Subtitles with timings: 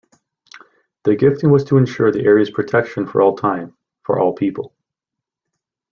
[1.03, 4.73] The gifting was to ensure the area's protection for all time, for all people.